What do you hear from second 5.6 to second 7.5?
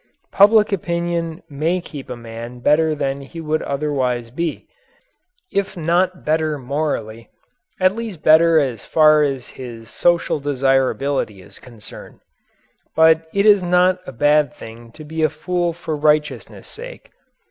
not better morally,